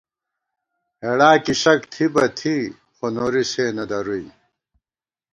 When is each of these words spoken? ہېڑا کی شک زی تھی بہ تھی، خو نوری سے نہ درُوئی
ہېڑا 1.03 1.31
کی 1.43 1.53
شک 1.63 1.79
زی 1.83 1.89
تھی 1.93 2.05
بہ 2.13 2.25
تھی، 2.37 2.55
خو 2.95 3.05
نوری 3.15 3.43
سے 3.51 3.65
نہ 3.77 3.85
درُوئی 3.89 4.27